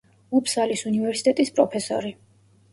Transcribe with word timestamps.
უფსალის 0.39 0.83
უნივერსიტეტის 0.93 1.55
პროფესორი. 1.61 2.17